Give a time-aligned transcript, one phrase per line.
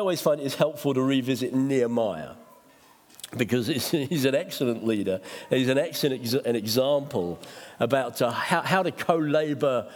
[0.00, 2.34] always find it's helpful to revisit Nehemiah
[3.36, 5.20] because he's an excellent leader.
[5.48, 7.38] He's an excellent an example
[7.78, 9.90] about uh, how, how to co labor.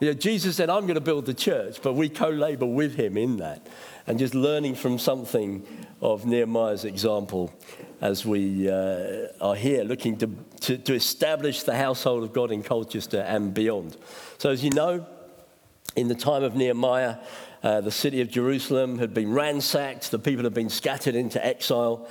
[0.00, 2.96] You know, Jesus said, I'm going to build the church, but we co labor with
[2.96, 3.66] him in that.
[4.06, 5.64] And just learning from something
[6.00, 7.52] of Nehemiah's example
[8.00, 10.26] as we uh, are here looking to,
[10.60, 13.96] to, to establish the household of God in Colchester and beyond.
[14.38, 15.06] So, as you know,
[15.96, 17.16] in the time of Nehemiah,
[17.62, 22.08] uh, the city of Jerusalem had been ransacked, the people had been scattered into exile.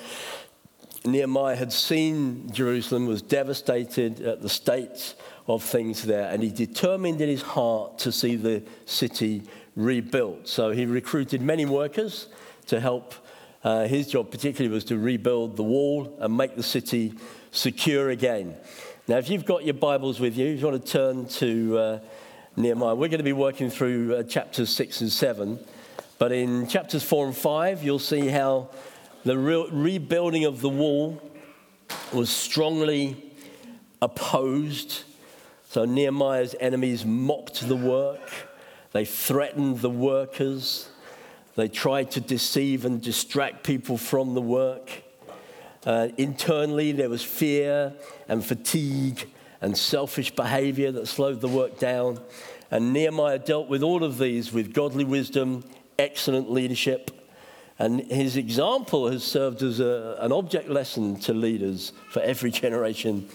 [1.05, 5.15] Nehemiah had seen Jerusalem, was devastated at the state
[5.47, 9.43] of things there, and he determined in his heart to see the city
[9.75, 10.47] rebuilt.
[10.47, 12.27] So he recruited many workers
[12.67, 13.15] to help.
[13.63, 17.13] Uh, his job, particularly, was to rebuild the wall and make the city
[17.51, 18.55] secure again.
[19.07, 21.99] Now, if you've got your Bibles with you, if you want to turn to uh,
[22.55, 25.59] Nehemiah, we're going to be working through uh, chapters 6 and 7.
[26.17, 28.69] But in chapters 4 and 5, you'll see how
[29.23, 31.21] the re- rebuilding of the wall
[32.11, 33.31] was strongly
[34.01, 35.03] opposed.
[35.69, 38.31] So Nehemiah's enemies mocked the work,
[38.91, 40.89] they threatened the workers,
[41.55, 45.03] they tried to deceive and distract people from the work.
[45.85, 47.93] Uh, internally, there was fear
[48.27, 49.29] and fatigue
[49.61, 52.19] and selfish behavior that slowed the work down.
[52.71, 55.63] And Nehemiah dealt with all of these with godly wisdom,
[55.97, 57.11] excellent leadership,
[57.79, 63.29] and his example has served as a, an object lesson to leaders for every generation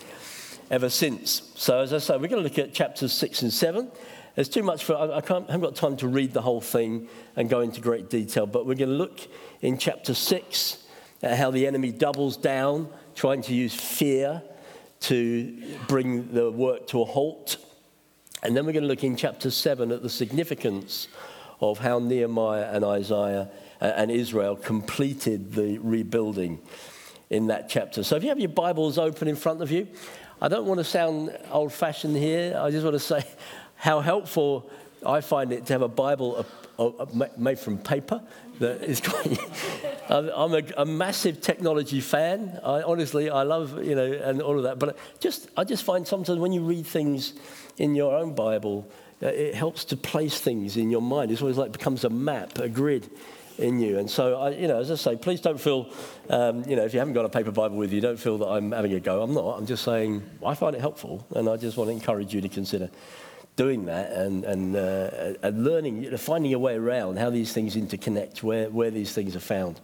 [0.70, 1.50] ever since.
[1.54, 3.90] So, as I say, we're going to look at chapters six and seven.
[4.34, 7.48] There's too much for, I, I, haven't got time to read the whole thing and
[7.48, 9.20] go into great detail, but we're going to look
[9.62, 10.84] in chapter six
[11.22, 14.42] at how the enemy doubles down, trying to use fear
[15.00, 17.56] to bring the work to a halt.
[18.42, 21.08] And then we're going to look in chapter seven at the significance
[21.60, 23.48] of how Nehemiah and Isaiah
[23.80, 26.60] and Israel completed the rebuilding
[27.30, 28.02] in that chapter.
[28.02, 29.88] So if you have your Bibles open in front of you,
[30.40, 32.58] I don't want to sound old fashioned here.
[32.58, 33.24] I just want to say
[33.76, 34.70] how helpful
[35.04, 36.46] I find it to have a Bible
[37.36, 38.22] made from paper.
[38.60, 39.38] That is quite,
[40.08, 42.60] I'm a, a, massive technology fan.
[42.62, 44.78] I, honestly, I love, you know, and all of that.
[44.78, 47.32] But just, I just find sometimes when you read things
[47.78, 48.88] in your own Bible,
[49.20, 51.32] it helps to place things in your mind.
[51.32, 53.10] It's always like it becomes a map, a grid
[53.58, 53.98] in you.
[53.98, 55.90] And so, I, you know, as I say, please don't feel,
[56.28, 58.46] um, you know, if you haven't got a paper Bible with you, don't feel that
[58.46, 59.22] I'm having a go.
[59.22, 59.58] I'm not.
[59.58, 62.48] I'm just saying I find it helpful, and I just want to encourage you to
[62.48, 62.90] consider
[63.56, 68.42] doing that and, and, uh, and learning, finding a way around how these things interconnect,
[68.42, 69.80] where, where these things are found.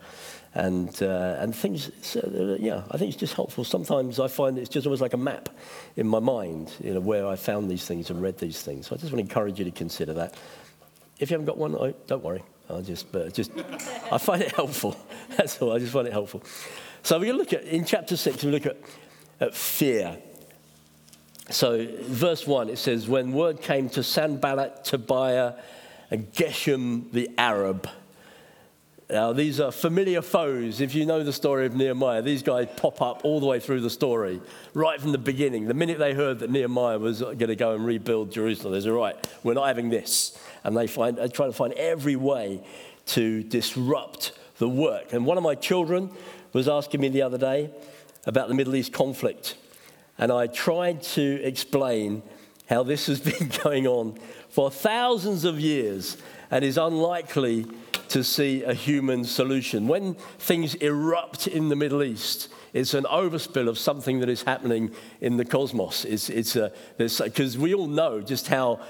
[0.53, 3.62] And, uh, and things, so, yeah, I think it's just helpful.
[3.62, 5.48] Sometimes I find it's just almost like a map
[5.97, 8.88] in my mind, you know, where I found these things and read these things.
[8.88, 10.34] So I just want to encourage you to consider that.
[11.20, 12.42] If you haven't got one, don't worry.
[12.69, 13.53] I just, but just,
[14.10, 14.97] I find it helpful.
[15.36, 15.72] That's all.
[15.72, 16.42] I just find it helpful.
[17.03, 18.42] So we're going to look at in chapter six.
[18.42, 18.76] We look at,
[19.38, 20.19] at fear.
[21.50, 25.54] So verse one, it says, when word came to Sanballat, Tobiah,
[26.10, 27.88] and Geshem the Arab.
[29.08, 30.80] Now, these are familiar foes.
[30.80, 33.80] If you know the story of Nehemiah, these guys pop up all the way through
[33.80, 34.40] the story,
[34.72, 35.66] right from the beginning.
[35.66, 38.92] The minute they heard that Nehemiah was going to go and rebuild Jerusalem, they said,
[38.92, 42.62] right, we're not having this and they, find, they try to find every way
[43.06, 45.12] to disrupt the work.
[45.12, 46.10] And one of my children
[46.52, 47.70] was asking me the other day
[48.26, 49.56] about the Middle East conflict.
[50.20, 52.22] And I tried to explain
[52.69, 54.19] how this has been going on
[54.50, 56.19] for thousands of years
[56.50, 57.66] and is unlikely
[58.08, 59.88] to see a human solution.
[59.88, 64.91] When things erupt in the Middle East, it's an overspill of something that is happening
[65.20, 66.04] in the cosmos.
[66.04, 66.56] It's, it's
[66.98, 68.80] because we all know just how,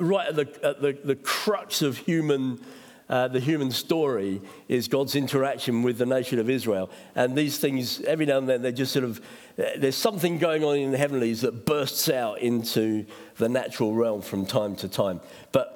[0.00, 2.60] right at the, at the, the crux of human
[3.08, 6.90] uh, the human story is God's interaction with the nation of Israel.
[7.14, 9.20] And these things, every now and then, they're just sort of,
[9.56, 14.46] there's something going on in the heavenlies that bursts out into the natural realm from
[14.46, 15.20] time to time.
[15.52, 15.74] But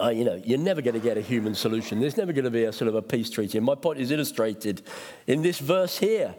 [0.00, 2.00] uh, you know, you're never going to get a human solution.
[2.00, 3.58] There's never going to be a sort of a peace treaty.
[3.58, 4.82] And my point is illustrated
[5.26, 6.34] in this verse here.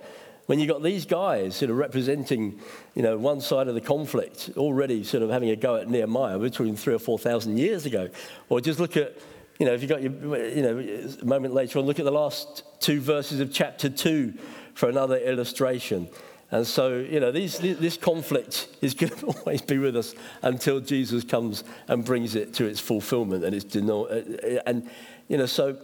[0.47, 2.59] When you've got these guys sort of representing,
[2.95, 6.39] you know, one side of the conflict, already sort of having a go at Nehemiah
[6.39, 8.09] between three or four thousand years ago,
[8.49, 9.15] or just look at,
[9.61, 10.11] you know, if you've got your,
[10.47, 14.33] you know, a moment later on, look at the last two verses of chapter two
[14.73, 16.09] for another illustration.
[16.49, 20.79] And so, you know, these, this conflict is going to always be with us until
[20.79, 23.43] Jesus comes and brings it to its fulfillment.
[23.43, 24.89] And it's deno- uh, uh, and
[25.27, 25.77] you know, so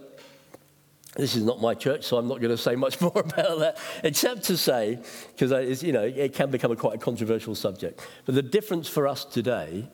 [1.14, 3.78] this is not my church, so I'm not going to say much more about that,
[4.02, 4.98] except to say,
[5.36, 8.04] because you know, it can become a quite a controversial subject.
[8.26, 9.88] But the difference for us today,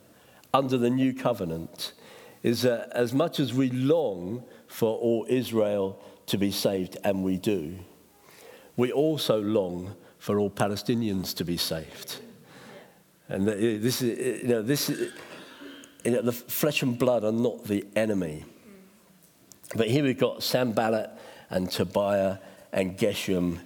[0.54, 1.92] under the new covenant,
[2.44, 7.38] is that as much as we long for all Israel to be saved, and we
[7.38, 7.74] do,
[8.76, 12.16] we also long for all Palestinians to be saved.
[13.28, 15.12] And uh, this is, uh, you know, this is,
[16.04, 18.44] you know, the flesh and blood are not the enemy.
[19.74, 21.10] But here we've got Sanballat
[21.48, 22.38] and Tobiah
[22.72, 23.58] and Geshem,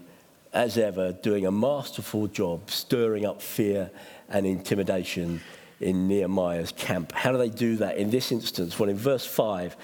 [0.52, 3.90] as ever, doing a masterful job, stirring up fear
[4.28, 5.40] and intimidation
[5.80, 7.12] in Nehemiah's camp.
[7.12, 8.78] How do they do that in this instance?
[8.78, 9.76] Well, in verse 5,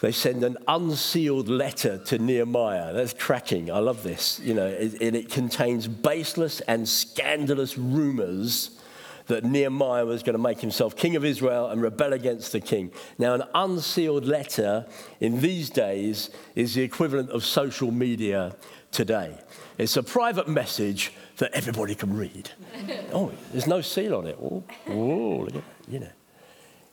[0.00, 2.94] they send an unsealed letter to Nehemiah.
[2.94, 3.70] That's cracking.
[3.70, 4.40] I love this.
[4.40, 8.80] You know, and it contains baseless and scandalous rumors
[9.26, 12.90] that Nehemiah was going to make himself king of Israel and rebel against the king.
[13.18, 14.86] Now, an unsealed letter
[15.20, 18.56] in these days is the equivalent of social media
[18.90, 19.38] today.
[19.78, 22.50] It's a private message that everybody can read.
[23.12, 24.38] oh, there's no seal on it.
[24.40, 25.48] Oh, oh
[25.88, 26.08] you know.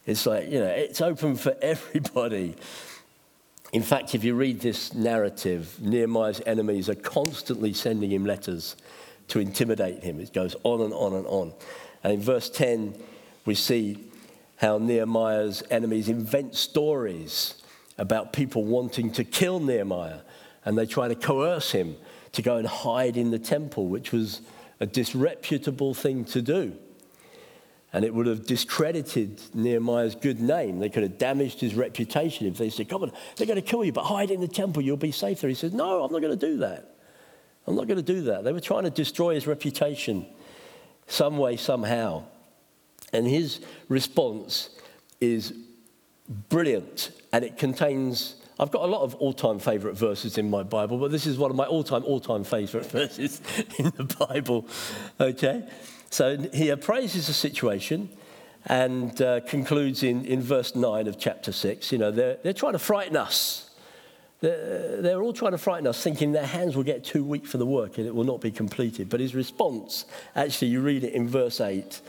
[0.05, 2.55] It's like, you know, it's open for everybody.
[3.73, 8.77] In fact, if you read this narrative, Nehemiah's enemies are constantly sending him letters
[9.27, 10.21] to intimidate him.
[10.21, 11.53] It goes on and on and on.
[12.03, 12.95] And in verse 10,
[13.45, 14.05] we see
[14.55, 17.61] how Nehemiah's enemies invent stories
[17.97, 20.19] about people wanting to kill Nehemiah,
[20.63, 21.97] and they try to coerce him
[22.37, 24.41] to go and hide in the temple, which was
[24.79, 26.77] a disreputable thing to do.
[27.91, 30.77] And it would have discredited Nehemiah's good name.
[30.77, 33.83] They could have damaged his reputation if they said, Come on, they're going to kill
[33.83, 35.49] you, but hide in the temple, you'll be safe there.
[35.49, 36.95] He said, No, I'm not going to do that.
[37.65, 38.43] I'm not going to do that.
[38.43, 40.27] They were trying to destroy his reputation
[41.07, 42.25] some way, somehow.
[43.13, 44.69] And his response
[45.19, 45.55] is
[46.49, 48.35] brilliant, and it contains.
[48.59, 51.37] I've got a lot of all time favourite verses in my Bible, but this is
[51.37, 53.41] one of my all time, all time favourite verses
[53.77, 54.67] in the Bible.
[55.19, 55.67] Okay?
[56.09, 58.09] So he appraises the situation
[58.65, 61.91] and uh, concludes in, in verse 9 of chapter 6.
[61.91, 63.69] You know, they're, they're trying to frighten us.
[64.39, 67.57] They're, they're all trying to frighten us, thinking their hands will get too weak for
[67.57, 69.09] the work and it will not be completed.
[69.09, 70.05] But his response,
[70.35, 72.01] actually, you read it in verse 8,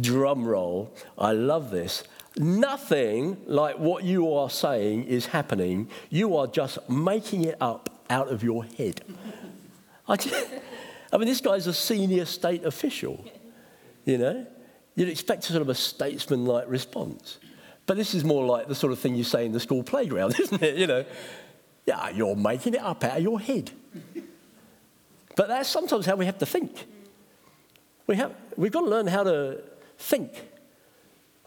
[0.00, 0.92] drum roll.
[1.18, 2.04] I love this.
[2.36, 5.88] Nothing like what you are saying is happening.
[6.10, 9.02] You are just making it up out of your head.
[10.08, 10.50] I, just,
[11.12, 13.24] I mean, this guy's a senior state official,
[14.04, 14.46] you know?
[14.96, 17.38] You'd expect a sort of a statesman like response.
[17.86, 20.34] But this is more like the sort of thing you say in the school playground,
[20.40, 20.76] isn't it?
[20.76, 21.04] You know,
[21.86, 23.70] yeah, you're making it up out of your head.
[25.36, 26.86] But that's sometimes how we have to think.
[28.06, 29.62] We have, we've got to learn how to
[29.98, 30.30] think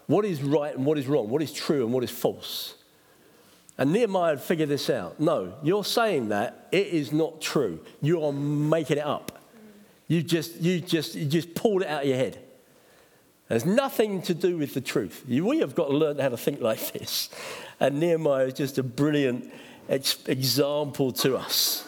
[0.08, 2.74] what is right and what is wrong, what is true and what is false.
[3.76, 5.20] And Nehemiah had figured this out.
[5.20, 7.78] No, you're saying that it is not true.
[8.02, 9.38] You are making it up.
[10.08, 12.42] You just, you just, you just pulled it out of your head.
[13.48, 15.24] There's nothing to do with the truth.
[15.28, 17.28] We have got to learn how to think like this.
[17.78, 19.52] And Nehemiah is just a brilliant
[19.88, 21.86] example to us.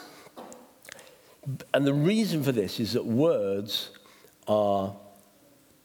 [1.73, 3.89] And the reason for this is that words
[4.47, 4.95] are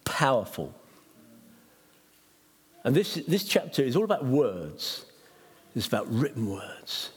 [0.04, 0.74] powerful.
[2.86, 5.04] And this, this chapter is all about words,
[5.74, 7.10] it's about written words.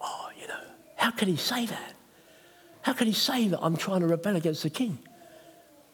[0.00, 0.60] Oh, you know,
[0.96, 1.92] how can he say that?
[2.80, 4.98] How can he say that I'm trying to rebel against the king?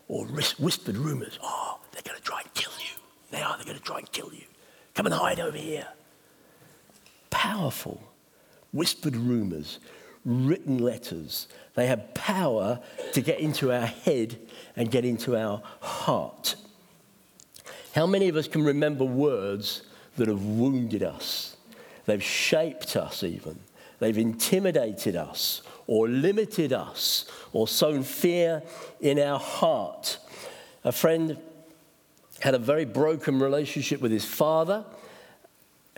[0.07, 1.41] Or whispered rumors.
[1.43, 3.01] Oh, they're going to try and kill you.
[3.33, 4.45] They are, they're going to try and kill you.
[4.95, 5.89] Come and hide over here
[7.47, 8.03] powerful.
[8.73, 9.79] Whispered rumors,
[10.25, 11.49] written letters.
[11.75, 12.81] They have power
[13.13, 14.39] to get into our head
[14.75, 16.57] and get into our heart.
[17.97, 19.81] How many of us can remember words
[20.19, 21.57] that have wounded us?
[22.05, 23.59] They've shaped us, even.
[24.01, 27.25] They've intimidated us, or limited us,
[27.55, 28.63] or sown fear
[29.01, 30.19] in our heart.
[30.85, 31.39] A friend
[32.41, 34.85] had a very broken relationship with his father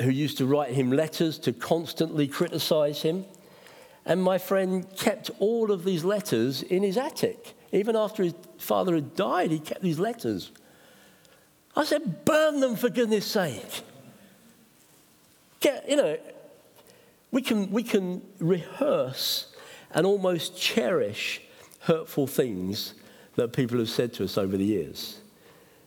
[0.00, 3.24] who used to write him letters to constantly criticize him.
[4.06, 7.54] And my friend kept all of these letters in his attic.
[7.72, 10.52] Even after his father had died, he kept these letters.
[11.76, 13.82] I said, burn them for goodness sake.
[15.60, 16.18] Get, you know,
[17.30, 19.54] we can, we can rehearse
[19.92, 21.40] and almost cherish
[21.80, 22.94] hurtful things
[23.36, 25.18] that people have said to us over the years.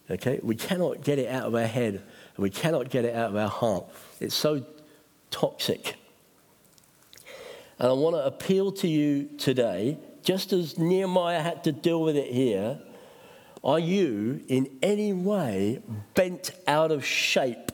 [0.09, 0.39] Okay?
[0.41, 3.35] We cannot get it out of our head and we cannot get it out of
[3.35, 3.85] our heart.
[4.19, 4.65] It's so
[5.29, 5.95] toxic.
[7.79, 12.15] And I want to appeal to you today, just as Nehemiah had to deal with
[12.15, 12.79] it here.
[13.63, 15.81] Are you in any way
[16.15, 17.71] bent out of shape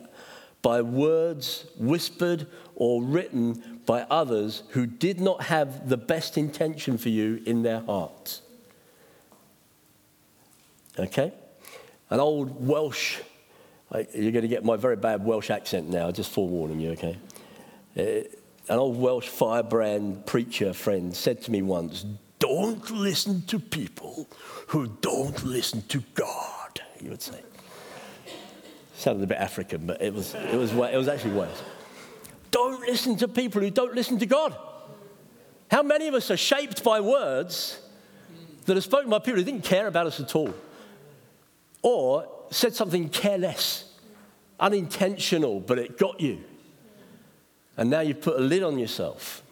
[0.60, 7.08] by words whispered or written by others who did not have the best intention for
[7.08, 8.42] you in their hearts?
[10.98, 11.32] Okay?
[12.10, 13.18] An old Welsh,
[13.92, 17.16] you're going to get my very bad Welsh accent now, just forewarning you, okay?
[17.96, 18.28] Uh,
[18.70, 22.04] an old Welsh firebrand preacher friend said to me once,
[22.38, 24.28] Don't listen to people
[24.68, 27.40] who don't listen to God, he would say.
[28.94, 31.58] Sounded a bit African, but it was, it was, it was actually Welsh.
[32.50, 34.56] Don't listen to people who don't listen to God.
[35.70, 37.80] How many of us are shaped by words
[38.64, 40.54] that are spoken by people who didn't care about us at all?
[41.82, 43.92] Or said something careless,
[44.58, 46.42] unintentional, but it got you.
[47.76, 49.42] And now you've put a lid on yourself.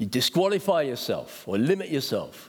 [0.00, 2.48] You disqualify yourself or limit yourself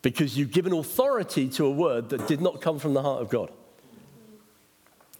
[0.00, 3.28] because you've given authority to a word that did not come from the heart of
[3.28, 3.52] God.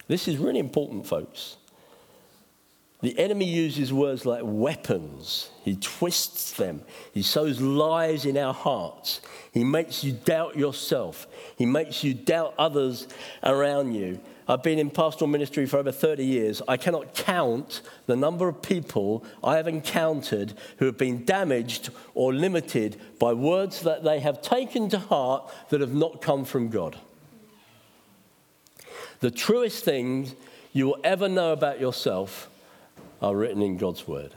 [0.07, 1.59] This is really important, folks.
[3.03, 5.51] The enemy uses words like weapons.
[5.63, 6.81] He twists them.
[7.13, 9.21] He sows lies in our hearts.
[9.53, 11.27] He makes you doubt yourself.
[11.59, 13.09] He makes you doubt others
[13.43, 14.21] around you.
[14.49, 16.63] I've been in pastoral ministry for over 30 years.
[16.67, 22.33] I cannot count the number of people I have encountered who have been damaged or
[22.33, 26.97] limited by words that they have taken to heart that have not come from God.
[29.21, 30.35] The truest things
[30.73, 32.49] you will ever know about yourself
[33.21, 34.35] are written in God's word.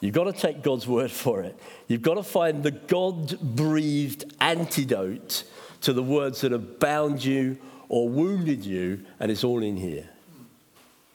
[0.00, 1.58] You've got to take God's word for it.
[1.88, 5.44] You've got to find the God breathed antidote
[5.82, 7.58] to the words that have bound you
[7.88, 10.08] or wounded you, and it's all in here.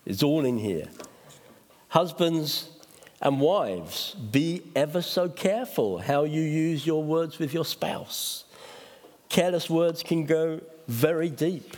[0.06, 0.88] It's all in here.
[1.90, 2.70] Husbands
[3.22, 8.44] and wives, be ever so careful how you use your words with your spouse.
[9.30, 11.78] Careless words can go very deep.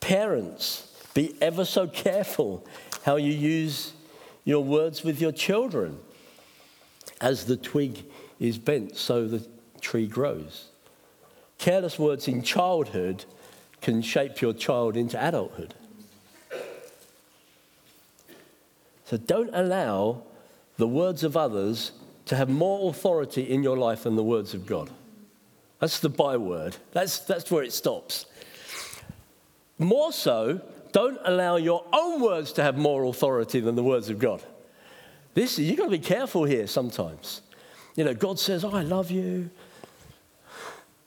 [0.00, 2.66] Parents, be ever so careful
[3.04, 3.92] how you use
[4.44, 5.98] your words with your children.
[7.20, 8.04] As the twig
[8.40, 9.46] is bent, so the
[9.80, 10.68] tree grows.
[11.58, 13.24] Careless words in childhood
[13.80, 15.74] can shape your child into adulthood.
[19.06, 20.22] So don't allow
[20.76, 21.92] the words of others
[22.26, 24.90] to have more authority in your life than the words of God.
[25.78, 26.76] That's the byword.
[26.92, 28.26] That's, that's where it stops.
[29.78, 30.60] More so,
[30.92, 34.42] don't allow your own words to have more authority than the words of God.
[35.34, 37.42] This, you've got to be careful here sometimes.
[37.94, 39.50] You know, God says, oh, I love you.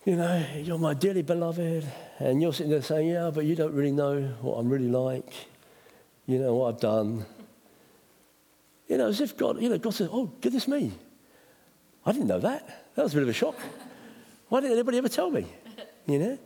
[0.10, 1.86] You know, you're my dearly beloved.
[2.18, 5.32] And you're sitting there saying, yeah, but you don't really know what I'm really like.
[6.26, 7.28] You know, what I've done.
[8.88, 10.94] You know, as if God, you know, God says, oh, goodness me.
[12.08, 12.96] I didn't know that.
[12.96, 13.56] That was a bit of a shock.
[14.48, 15.46] Why didn't anybody ever tell me?
[16.08, 16.40] You know?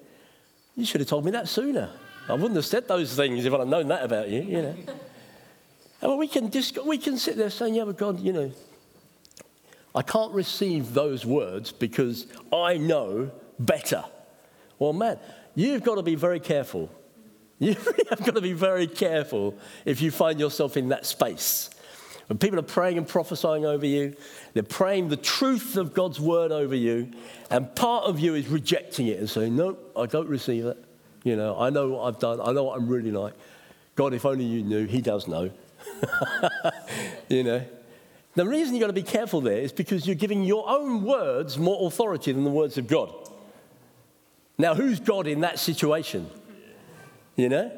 [0.75, 1.89] You should have told me that sooner.
[2.27, 4.75] I wouldn't have said those things if I'd known that about you, you know.
[6.01, 8.51] And we can, dis- we can sit there saying, yeah, but God, you know,
[9.96, 14.03] I can't receive those words because I know better.
[14.79, 15.19] Well, man,
[15.55, 16.89] you've got to be very careful.
[17.60, 17.86] You've
[18.25, 19.55] got to be very careful
[19.86, 21.69] if you find yourself in that space.
[22.27, 24.15] When people are praying and prophesying over you,
[24.53, 27.12] they're praying the truth of God's word over you,
[27.50, 30.83] and part of you is rejecting it and saying, No, I don't receive it.
[31.24, 32.41] You know, I know what I've done.
[32.41, 33.33] I know what I'm really like.
[33.95, 34.86] God, if only you knew.
[34.86, 35.51] He does know.
[37.29, 37.63] you know.
[38.36, 41.57] The reason you've got to be careful there is because you're giving your own words
[41.57, 43.13] more authority than the words of God.
[44.57, 46.29] Now, who's God in that situation?
[47.36, 47.72] You know?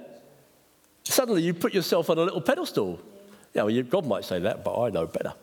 [1.03, 3.00] Suddenly you put yourself on a little pedestal.
[3.53, 5.34] Yeah, well, God might say that, but I know better.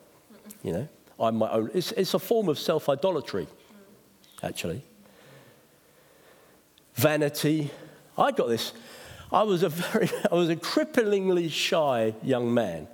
[0.62, 0.88] You know?
[1.18, 1.70] I'm my own.
[1.72, 3.46] It's, it's a form of self idolatry,
[4.42, 4.82] actually.
[6.94, 7.70] Vanity,
[8.18, 8.72] I got this.
[9.32, 12.88] I was a very, I was a cripplingly shy young man.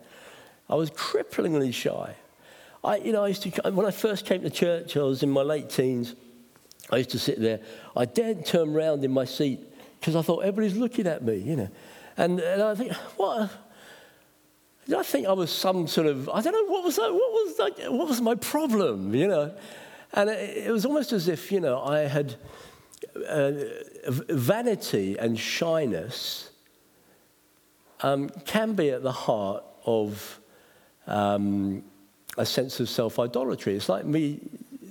[0.71, 2.15] I was cripplingly shy.
[2.85, 5.31] I, you know, I used to, when I first came to church, I was in
[5.31, 6.15] my late teens.
[6.91, 7.61] I used to sit there.
[7.97, 9.61] I daren't turn around in my seat
[10.01, 11.69] because I thought everybody's looking at me, you know.
[12.17, 13.51] And, and I think, what?
[14.97, 17.13] I think I was some sort of, I don't know, what was that?
[17.13, 17.93] What was that?
[17.93, 19.55] What was my problem, you know?
[20.15, 22.37] And it, it was almost as if, you know, I had,
[23.29, 23.53] uh,
[24.29, 26.51] vanity and shyness
[28.01, 30.41] um, can be at the heart of
[31.07, 31.83] um,
[32.37, 33.75] a sense of self idolatry.
[33.77, 34.41] It's like me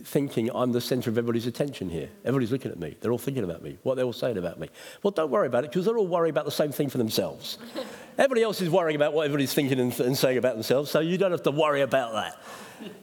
[0.07, 2.09] thinking I'm the center of everybody's attention here.
[2.23, 2.95] Everybody's looking at me.
[3.01, 4.69] They're all thinking about me, what they're all saying about me.
[5.03, 7.57] Well, don't worry about it because they're all worried about the same thing for themselves.
[8.17, 11.19] Everybody else is worrying about what everybody's thinking and, and saying about themselves, so you
[11.19, 12.41] don't have to worry about that.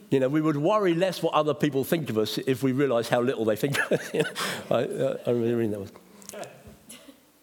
[0.09, 3.09] You know, we would worry less what other people think of us if we realised
[3.09, 4.11] how little they think of us.
[4.69, 5.89] I, uh, I remember reading that one.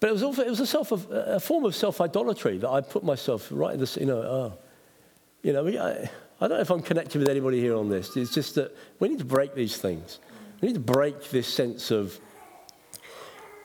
[0.01, 2.69] But it was, also, it was a, self of, a form of self idolatry that
[2.69, 4.59] I put myself right in this, you know, oh,
[5.43, 6.11] you know, I,
[6.43, 8.17] I don't know if I'm connected with anybody here on this.
[8.17, 10.19] It's just that we need to break these things.
[10.61, 12.19] We need to break this sense of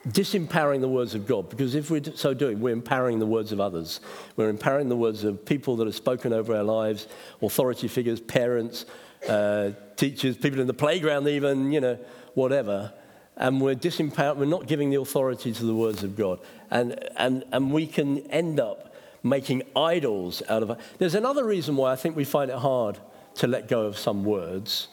[0.06, 3.58] disempowering the words of God, because if we're so doing, we're empowering the words of
[3.58, 3.98] others.
[4.36, 7.08] We're empowering the words of people that have spoken over our lives,
[7.42, 8.86] authority figures, parents,
[9.28, 11.98] uh, teachers, people in the playground, even, you know,
[12.34, 12.92] whatever.
[13.36, 16.38] And we're disempowering, we're not giving the authority to the words of God.
[16.70, 18.87] And, and, and we can end up
[19.22, 20.78] making idols out of.
[20.98, 22.98] There's another reason why I think we find it hard
[23.36, 24.88] to let go of some words.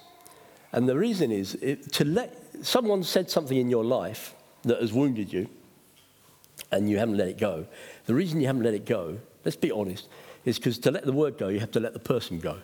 [0.72, 4.92] And the reason is it, to let someone said something in your life that has
[4.92, 5.50] wounded you
[6.72, 7.66] and you haven't let it go.
[8.06, 10.08] The reason you haven't let it go, let's be honest,
[10.44, 12.58] is because to let the word go, you have to let the person go.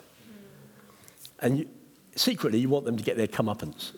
[1.39, 1.69] And you,
[2.15, 3.93] secretly, you want them to get their comeuppance.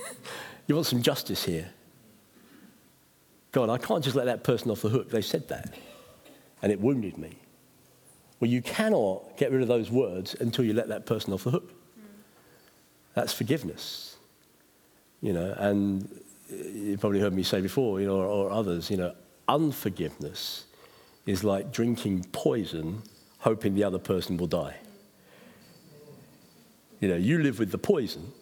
[0.66, 1.68] you want some justice here.
[3.52, 5.10] God, I can't just let that person off the hook.
[5.10, 5.74] They said that,
[6.62, 7.38] and it wounded me.
[8.40, 11.50] Well, you cannot get rid of those words until you let that person off the
[11.50, 11.72] hook.
[13.14, 14.16] That's forgiveness.
[15.20, 16.08] You know, and
[16.48, 19.14] you've probably heard me say before, you know, or, or others, you know,
[19.48, 20.64] unforgiveness
[21.26, 23.02] is like drinking poison,
[23.38, 24.76] hoping the other person will die.
[27.00, 28.32] You know, you live with the poison,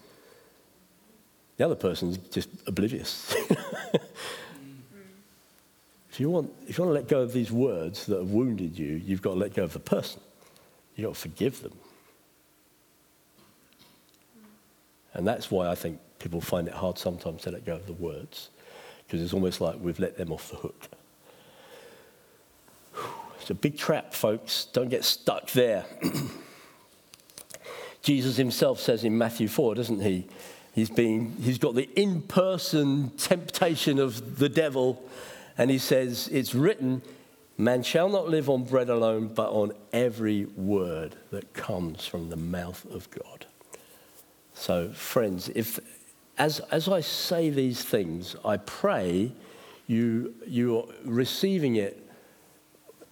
[1.56, 3.34] the other person's just oblivious.
[6.16, 8.78] if, you want, if you want to let go of these words that have wounded
[8.78, 10.18] you, you've got to let go of the person.
[10.94, 11.74] You've got to forgive them.
[15.12, 17.92] And that's why I think people find it hard sometimes to let go of the
[17.92, 18.48] words,
[19.06, 20.88] because it's almost like we've let them off the hook.
[23.38, 24.68] It's a big trap, folks.
[24.72, 25.84] Don't get stuck there.
[28.02, 30.26] Jesus himself says in Matthew 4, doesn't he?
[30.74, 35.06] He's, been, he's got the in person temptation of the devil,
[35.58, 37.02] and he says, It's written,
[37.58, 42.36] Man shall not live on bread alone, but on every word that comes from the
[42.36, 43.46] mouth of God.
[44.52, 45.80] So, friends, if
[46.38, 49.32] as, as I say these things, I pray
[49.86, 52.02] you, you're receiving it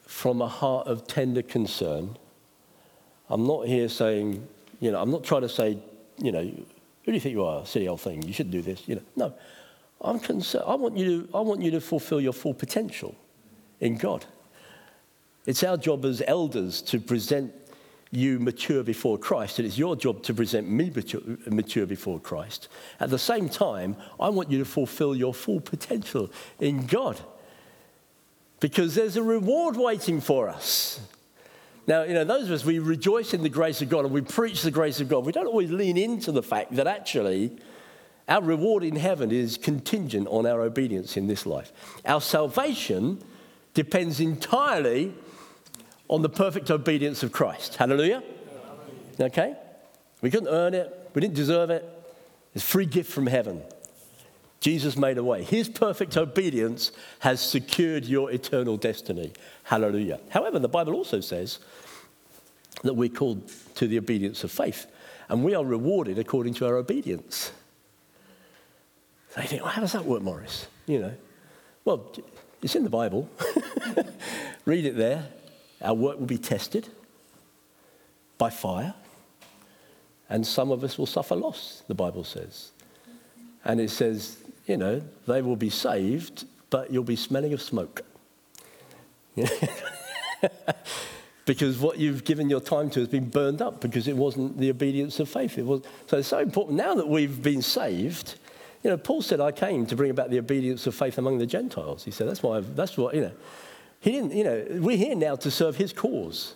[0.03, 2.17] from a heart of tender concern.
[3.31, 4.47] I'm not here saying,
[4.81, 5.79] you know, I'm not trying to say,
[6.19, 7.65] you know, who do you think you are?
[7.65, 8.23] Silly old thing.
[8.23, 8.87] You should do this.
[8.87, 9.35] You know, no.
[10.01, 10.65] I'm concerned.
[10.67, 13.15] I want you to, I want you to fulfill your full potential
[13.81, 14.25] in God.
[15.47, 17.53] It's our job as elders to present
[18.11, 22.69] you mature before Christ, and it's your job to present me mature, mature before Christ.
[23.01, 26.31] At the same time, I want you to fulfill your full potential
[26.61, 27.21] in God
[28.61, 31.01] because there's a reward waiting for us.
[31.87, 34.23] Now, you know, those of us, we rejoice in the grace of God and we
[34.23, 35.27] preach the grace of God.
[35.27, 37.53] We don't always lean into the fact that actually
[38.29, 41.73] our reward in heaven is contingent on our obedience in this life.
[42.07, 43.23] Our salvation
[43.75, 45.15] depends entirely
[46.09, 47.77] on the perfect obedience of Christ.
[47.77, 48.23] Hallelujah?
[49.21, 49.57] Okay?
[50.21, 51.89] We couldn't earn it, we didn't deserve it.
[52.55, 53.63] It's a free gift from heaven.
[54.61, 55.43] Jesus made a way.
[55.43, 59.33] His perfect obedience has secured your eternal destiny.
[59.65, 60.21] Hallelujah.
[60.31, 61.59] However, the Bible also says
[62.83, 64.87] that we're called to the obedience of faith,
[65.29, 67.53] and we are rewarded according to our obedience.
[69.37, 70.69] You think, well, how does that work, Morris?
[70.87, 71.15] You know,
[71.85, 72.13] well,
[72.63, 73.29] it's in the Bible.
[74.65, 75.27] Read it there.
[75.83, 76.89] Our work will be tested
[78.39, 78.95] by fire,
[80.29, 82.71] and some of us will suffer loss, the Bible says.
[83.65, 88.03] And it says, you know, they will be saved, but you'll be smelling of smoke.
[91.45, 94.71] because what you've given your time to has been burned up because it wasn't the
[94.71, 95.59] obedience of faith.
[95.59, 96.77] It was, so it's so important.
[96.77, 98.37] Now that we've been saved,
[98.85, 101.47] you know, Paul said, I came to bring about the obedience of faith among the
[101.47, 102.05] Gentiles.
[102.05, 103.33] He said, that's why, I've, that's what, you know.
[104.01, 106.55] He didn't, you know, we're here now to serve his cause.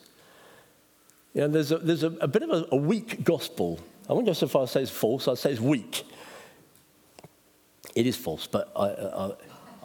[1.32, 3.80] You know, there's a, there's a, a bit of a, a, weak gospel.
[4.10, 6.04] I won't go so far as to say it's false, I'd say it's weak.
[7.94, 9.32] It is false, but I,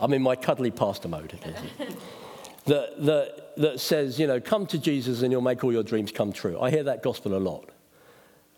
[0.01, 1.39] am in my cuddly pastor mode.
[2.65, 6.11] that, that, that says, you know, come to Jesus and you'll make all your dreams
[6.11, 6.59] come true.
[6.59, 7.69] I hear that gospel a lot.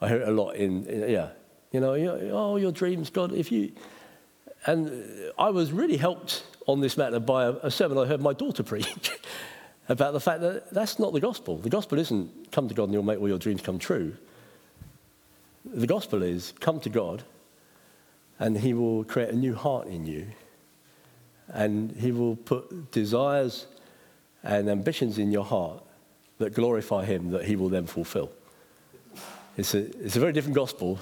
[0.01, 1.29] I hear it a lot in, in yeah.
[1.75, 1.93] You know,
[2.31, 3.73] oh, your dreams, God, if you.
[4.65, 4.93] And
[5.37, 8.63] I was really helped on this matter by a, a sermon I heard my daughter
[8.63, 9.11] preach
[9.89, 11.57] about the fact that that's not the gospel.
[11.57, 14.15] The gospel isn't come to God and you'll make all your dreams come true.
[15.65, 17.23] The gospel is come to God
[18.39, 20.27] and he will create a new heart in you
[21.49, 23.67] and he will put desires
[24.43, 25.83] and ambitions in your heart
[26.37, 28.31] that glorify him that he will then fulfill.
[29.57, 31.01] It's a, it's a very different gospel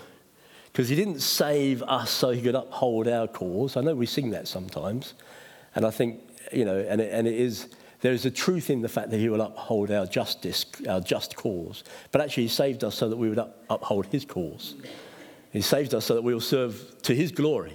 [0.73, 3.77] because he didn't save us so he could uphold our cause.
[3.77, 5.13] I know we sing that sometimes.
[5.75, 6.19] And I think,
[6.51, 7.69] you know, and it, and it is,
[8.01, 11.35] there is a truth in the fact that he will uphold our justice, our just
[11.35, 11.83] cause.
[12.11, 14.73] But actually, he saved us so that we would up, uphold his cause.
[15.51, 17.73] He saved us so that we will serve to his glory.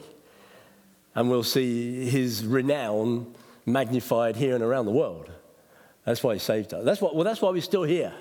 [1.19, 3.35] and we'll see his renown
[3.67, 5.29] magnified here and around the world.
[6.05, 6.85] That's why he saved us.
[6.85, 8.13] That's why, well, that's why we're still here.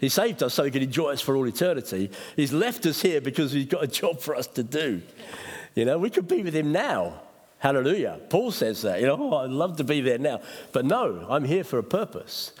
[0.00, 2.10] He saved us so he could enjoy us for all eternity.
[2.36, 5.02] He's left us here because he's got a job for us to do.
[5.74, 7.22] You know, we could be with him now.
[7.58, 8.20] Hallelujah.
[8.28, 9.00] Paul says that.
[9.00, 10.40] You know, oh, I'd love to be there now.
[10.72, 12.52] But no, I'm here for a purpose.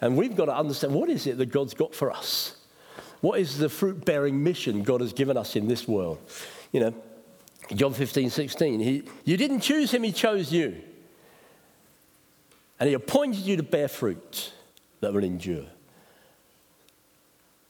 [0.00, 2.56] And we've got to understand what is it that God's got for us?
[3.20, 6.18] What is the fruit bearing mission God has given us in this world?
[6.72, 6.94] You know,
[7.74, 8.80] John 15, 16.
[8.80, 10.76] He, you didn't choose him, he chose you.
[12.78, 14.52] And he appointed you to bear fruit
[15.00, 15.64] that will endure.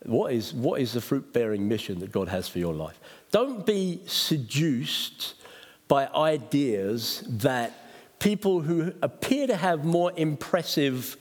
[0.05, 3.01] What is, what is the fruit bearing mission that God has for your life?
[3.31, 5.35] Don't be seduced
[5.89, 7.73] by ideas that
[8.19, 11.17] people who appear to have more impressive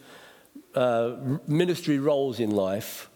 [0.76, 1.16] uh,
[1.48, 3.10] ministry roles in life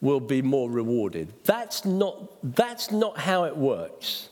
[0.00, 1.32] will be more rewarded.
[1.44, 4.28] That's not, that's not how it works.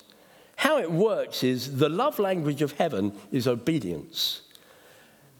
[0.57, 4.43] How it works is the love language of heaven is obedience.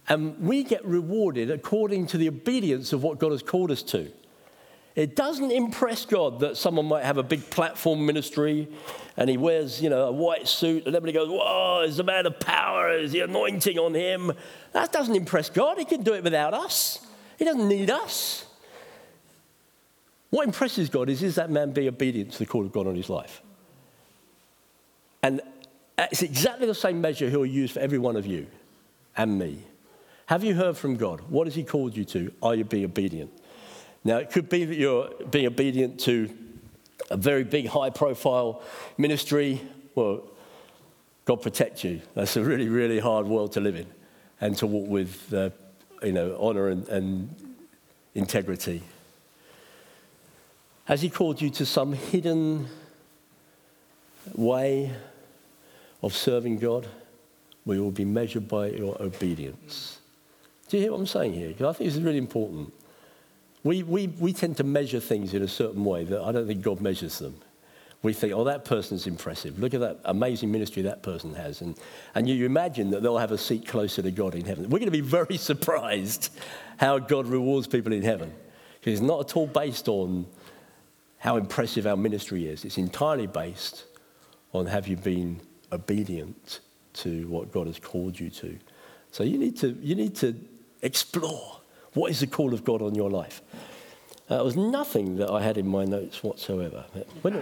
[0.09, 4.11] And we get rewarded according to the obedience of what God has called us to.
[4.97, 8.69] It doesn't impress God that someone might have a big platform ministry
[9.17, 12.27] and he wears, you know, a white suit and everybody goes, whoa, is a man
[12.27, 14.33] of power, is the anointing on him.
[14.73, 15.79] That doesn't impress God.
[15.79, 17.07] He can do it without us.
[17.39, 18.47] He doesn't need us.
[20.31, 22.95] What impresses God is, is that man be obedient to the call of God on
[22.95, 23.43] his life?
[25.23, 25.41] And
[25.99, 28.47] it's exactly the same measure he'll use for every one of you
[29.17, 29.63] and me.
[30.27, 31.21] Have you heard from God?
[31.29, 32.33] What has he called you to?
[32.43, 33.33] Are you being obedient?
[34.03, 36.31] Now, it could be that you're being obedient to
[37.11, 38.63] a very big, high profile
[38.97, 39.61] ministry.
[39.95, 40.23] Well,
[41.25, 42.01] God protect you.
[42.15, 43.87] That's a really, really hard world to live in
[44.41, 45.51] and to walk with, uh,
[46.03, 47.35] you know, honor and, and
[48.15, 48.83] integrity.
[50.87, 52.69] Has He called you to some hidden
[54.35, 54.93] way
[56.03, 56.89] of serving God?
[57.67, 59.99] We will be measured by your obedience.
[60.69, 61.49] Do you hear what I'm saying here?
[61.49, 62.73] Because I think this is really important.
[63.63, 66.63] We, we, we tend to measure things in a certain way that I don't think
[66.63, 67.41] God measures them.
[68.03, 69.59] We think, oh, that person's impressive.
[69.59, 71.61] Look at that amazing ministry that person has.
[71.61, 71.77] And,
[72.15, 74.65] and you imagine that they'll have a seat closer to God in heaven.
[74.65, 76.31] We're going to be very surprised
[76.79, 78.33] how God rewards people in heaven.
[78.79, 80.27] Because it's not at all based on
[81.19, 83.85] how impressive our ministry is, it's entirely based
[84.55, 85.39] on have you been
[85.71, 86.61] obedient
[86.95, 88.59] to what God has called you to.
[89.13, 90.35] So you need to, you need to
[90.83, 91.60] explore
[91.95, 93.43] what is the call of God on your life?
[94.31, 96.85] Uh, it was nothing that I had in my notes whatsoever.
[97.23, 97.35] When,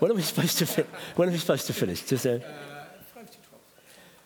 [0.00, 2.02] when are we supposed to fin- When are we supposed to finish?
[2.02, 2.40] Just, uh, uh,
[3.14, 3.62] five to twelve.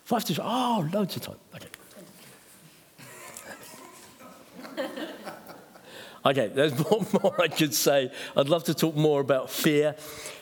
[0.05, 0.51] Five to twelve.
[0.51, 1.37] Oh, loads of time.
[1.55, 1.69] Okay.
[6.27, 8.11] Okay, there's more, more I could say.
[8.37, 9.95] I'd love to talk more about fear.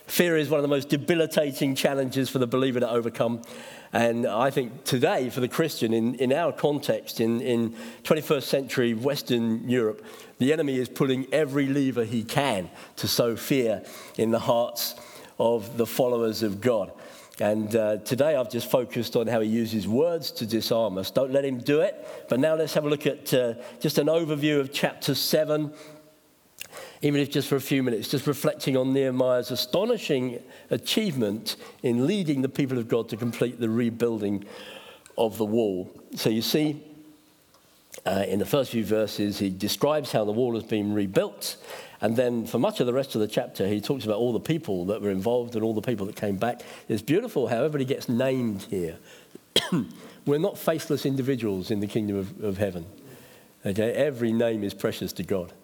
[0.07, 3.43] Fear is one of the most debilitating challenges for the believer to overcome.
[3.93, 8.93] And I think today, for the Christian, in, in our context, in, in 21st century
[8.93, 10.05] Western Europe,
[10.39, 13.85] the enemy is pulling every lever he can to sow fear
[14.19, 14.97] in the hearts
[15.39, 16.93] of the followers of God.
[17.41, 21.11] And uh, today I've just focused on how he uses words to disarm us.
[21.11, 22.27] Don't let him do it.
[22.29, 25.73] But now let's have a look at uh, just an overview of chapter 7
[27.03, 32.41] even if just for a few minutes, just reflecting on Nehemiah's astonishing achievement in leading
[32.41, 34.45] the people of God to complete the rebuilding
[35.19, 35.91] of the wall.
[36.15, 36.83] So you see,
[38.07, 41.57] uh, in the first few verses, he describes how the wall has been rebuilt.
[42.05, 44.39] And then for much of the rest of the chapter, he talks about all the
[44.39, 46.61] people that were involved and all the people that came back.
[46.87, 48.99] It's beautiful how everybody gets named here.
[50.27, 52.85] We're not faceless individuals in the kingdom of, of heaven.
[53.65, 53.91] Okay?
[53.93, 55.55] Every name is precious to God.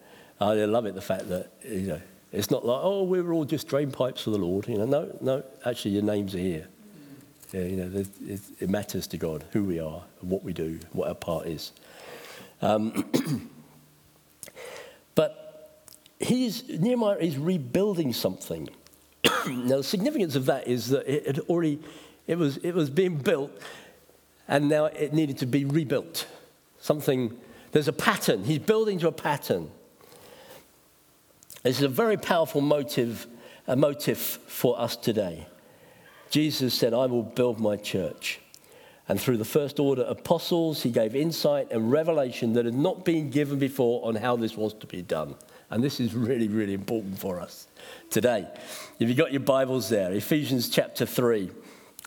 [0.41, 2.01] I love it, the fact that, you know,
[2.33, 4.67] it's not like, oh, we were all just drain pipes for the Lord.
[4.67, 6.69] You know, no, no, actually, your names are here.
[7.53, 11.09] Yeah, you know, it, it matters to God who we are, what we do, what
[11.09, 11.73] our part is.
[12.63, 13.05] Um,
[16.21, 18.69] he's, Nehemiah is rebuilding something.
[19.49, 21.81] now, the significance of that is that it had already,
[22.27, 23.51] it was, it was being built,
[24.47, 26.27] and now it needed to be rebuilt.
[26.79, 27.37] Something,
[27.73, 28.45] there's a pattern.
[28.45, 29.71] He's building to a pattern.
[31.63, 33.27] This is a very powerful motive,
[33.67, 35.47] a motive for us today.
[36.31, 38.41] Jesus said, I will build my church.
[39.09, 43.29] And through the first order apostles, he gave insight and revelation that had not been
[43.29, 45.35] given before on how this was to be done.
[45.71, 47.69] And this is really, really important for us
[48.11, 48.47] today.
[48.99, 51.49] If you've got your Bibles there, Ephesians chapter 3,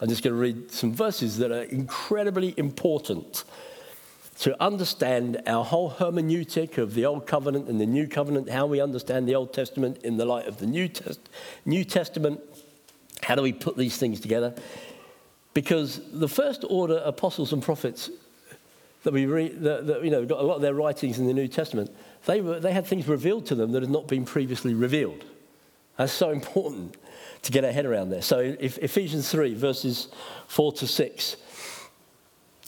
[0.02, 3.46] I'm just going to read some verses that are incredibly important
[4.40, 8.82] to understand our whole hermeneutic of the Old Covenant and the New Covenant, how we
[8.82, 11.30] understand the Old Testament in the light of the New, Test-
[11.66, 12.42] New Testament.
[13.22, 14.54] How do we put these things together?
[15.54, 18.10] Because the first order apostles and prophets
[19.04, 21.34] that we read, that, that, you know, got a lot of their writings in the
[21.34, 21.92] New Testament,
[22.26, 25.24] they, were, they had things revealed to them that had not been previously revealed.
[25.98, 26.96] That's so important
[27.44, 28.22] to get our head around there.
[28.22, 30.08] So, Ephesians 3, verses
[30.48, 31.38] 4 to 6,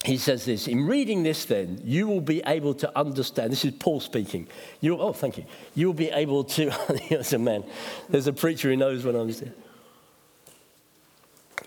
[0.04, 3.50] he says this In reading this, then, you will be able to understand.
[3.50, 4.46] This is Paul speaking.
[4.80, 5.46] You, oh, thank you.
[5.74, 6.70] You will be able to.
[7.08, 7.64] there's a man.
[8.08, 9.54] There's a preacher who knows when I'm there.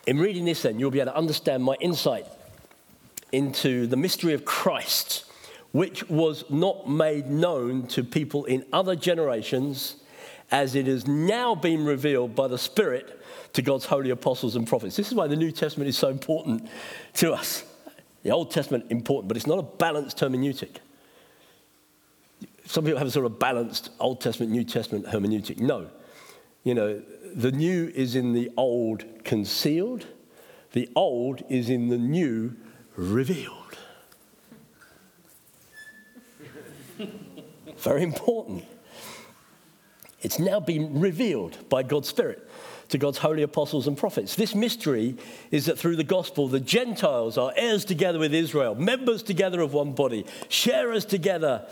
[0.06, 2.26] In reading this, then, you'll be able to understand my insight
[3.32, 5.26] into the mystery of Christ,
[5.72, 9.98] which was not made known to people in other generations,
[10.52, 13.22] as it has now been revealed by the Spirit
[13.54, 14.96] to God's holy apostles and prophets.
[14.96, 16.68] This is why the New Testament is so important
[17.16, 17.64] to us.
[18.24, 20.78] The Old Testament important, but it's not a balanced hermeneutic.
[22.66, 25.60] Some people have a sort of balanced Old Testament, New Testament hermeneutic.
[25.60, 25.90] No.
[26.64, 27.02] You know,
[27.34, 30.06] the new is in the old concealed,
[30.74, 32.56] the old is in the new
[33.00, 33.56] revealed.
[37.78, 38.66] Very important.
[40.22, 42.46] It's now been revealed by God's Spirit
[42.90, 44.36] to God's holy apostles and prophets.
[44.36, 45.16] This mystery
[45.52, 49.74] is that through the gospel, the Gentiles are heirs together with Israel, members together of
[49.74, 51.68] one body, sharers together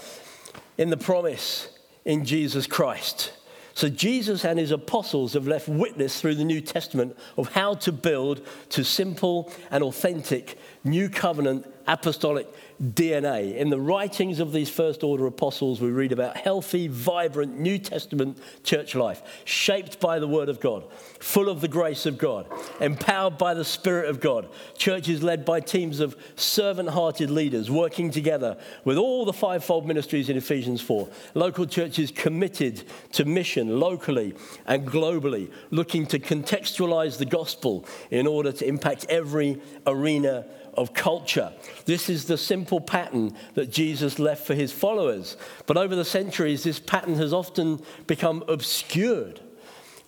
[0.78, 1.70] in the promise
[2.06, 3.34] in Jesus Christ.
[3.78, 7.92] So, Jesus and his apostles have left witness through the New Testament of how to
[7.92, 12.48] build to simple and authentic new covenant apostolic
[12.82, 13.56] DNA.
[13.56, 18.38] In the writings of these first order apostles, we read about healthy, vibrant New Testament
[18.64, 20.84] church life, shaped by the Word of God,
[21.20, 22.46] full of the grace of God,
[22.80, 24.48] empowered by the Spirit of God.
[24.78, 30.30] Churches led by teams of servant hearted leaders working together with all the fivefold ministries
[30.30, 31.08] in Ephesians 4.
[31.34, 34.36] Local churches committed to mission locally
[34.68, 40.46] and globally, looking to contextualize the gospel in order to impact every arena
[40.78, 41.52] of culture.
[41.86, 45.36] This is the simple pattern that Jesus left for his followers.
[45.66, 49.42] But over the centuries, this pattern has often become obscured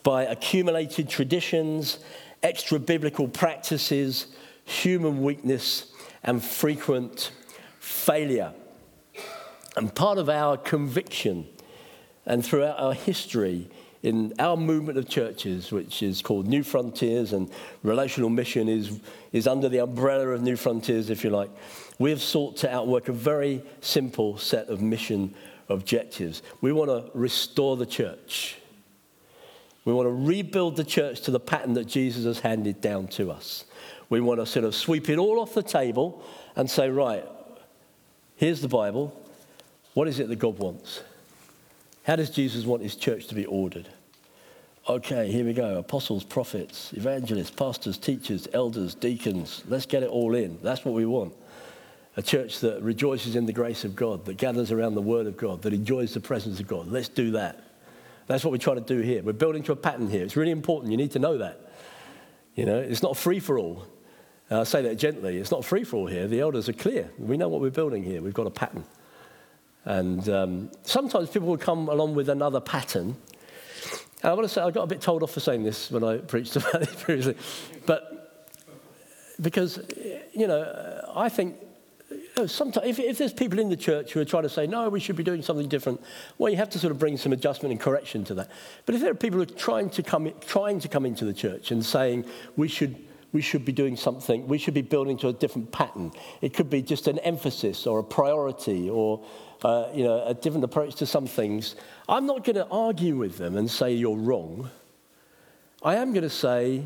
[0.04, 2.00] by accumulated traditions,
[2.44, 4.28] extra biblical practices,
[4.64, 5.92] human weakness,
[6.24, 7.32] and frequent
[7.80, 8.54] failure.
[9.76, 11.48] And part of our conviction
[12.26, 13.70] and throughout our history
[14.02, 17.52] in our movement of churches, which is called Newfrontiers, and
[17.84, 19.00] relational mission is,
[19.34, 21.50] is under the umbrella of Newfrontiers, if you like,
[21.98, 25.34] we have sought to outwork a very simple set of mission
[25.68, 26.42] objectives.
[26.62, 28.58] We want to restore the church.
[29.84, 33.32] We want to rebuild the church to the pattern that Jesus has handed down to
[33.32, 33.66] us.
[34.10, 36.24] We want to sort of sweep it all off the table
[36.56, 37.26] and say, right,
[38.38, 39.16] here's the Bible.
[39.94, 41.02] What is it that God wants?
[42.10, 43.88] How does Jesus want his church to be ordered?
[44.90, 45.78] Okay, here we go.
[45.78, 49.64] Apostles, prophets, evangelists, pastors, teachers, elders, deacons.
[49.68, 50.58] Let's get it all in.
[50.64, 51.36] That's what we want.
[52.18, 55.38] A church that rejoices in the grace of God, that gathers around the word of
[55.38, 56.88] God, that enjoys the presence of God.
[56.88, 57.62] Let's do that.
[58.26, 59.22] That's what we're trying to do here.
[59.22, 60.24] We're building to a pattern here.
[60.24, 60.90] It's really important.
[60.90, 61.72] You need to know that.
[62.56, 63.86] You know, it's not free for all.
[64.50, 65.38] I say that gently.
[65.38, 66.28] It's not free for all here.
[66.28, 67.12] The elders are clear.
[67.20, 68.24] We know what we're building here.
[68.24, 68.84] We've got a pattern.
[69.90, 73.18] And um, sometimes people will come along with another pattern.
[74.22, 76.04] And I want to say, I got a bit told off for saying this when
[76.04, 77.36] I preached about it previously.
[77.88, 78.54] But
[79.42, 79.80] because,
[80.32, 81.56] you know, I think
[82.46, 85.00] sometimes if, if, there's people in the church who are trying to say, no, we
[85.00, 86.00] should be doing something different,
[86.38, 88.52] well, you have to sort of bring some adjustment and correction to that.
[88.86, 91.34] But if there are people who are trying to come, trying to come into the
[91.34, 92.26] church and saying
[92.56, 92.96] we should
[93.32, 96.12] we should be doing something, we should be building to a different pattern.
[96.42, 99.24] It could be just an emphasis or a priority or
[99.64, 101.76] uh, you know, a different approach to some things.
[102.08, 104.70] I'm not going to argue with them and say you're wrong.
[105.84, 106.84] I am going to say,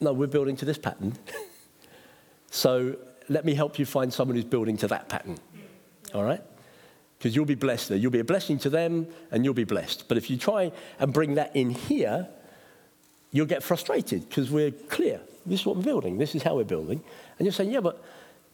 [0.00, 1.14] no, we're building to this pattern.
[2.50, 2.96] so
[3.28, 5.38] let me help you find someone who's building to that pattern.
[6.14, 6.42] All right?
[7.18, 7.98] Because you'll be blessed there.
[7.98, 10.08] You'll be a blessing to them and you'll be blessed.
[10.08, 12.28] But if you try and bring that in here,
[13.36, 15.20] you'll get frustrated because we're clear.
[15.44, 16.18] This is what we're building.
[16.18, 17.02] This is how we're building.
[17.38, 18.02] And you're saying, yeah, but